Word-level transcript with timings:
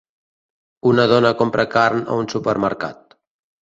Una 0.93 1.05
dona 1.13 1.33
compra 1.43 1.69
carn 1.77 2.05
a 2.09 2.21
un 2.25 2.35
supermercat. 2.37 3.19